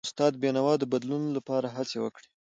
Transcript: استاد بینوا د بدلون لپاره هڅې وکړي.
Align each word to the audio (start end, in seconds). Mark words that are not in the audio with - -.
استاد 0.07 0.33
بینوا 0.41 0.73
د 0.79 0.83
بدلون 0.93 1.23
لپاره 1.37 1.67
هڅې 1.77 1.97
وکړي. 2.01 2.29